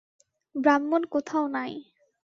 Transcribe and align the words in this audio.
ব্রাহ্মণ 0.55 1.01
কোথাও 1.13 1.45
নাই। 1.47 1.71